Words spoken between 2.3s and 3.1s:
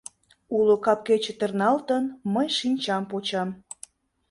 мый шинчам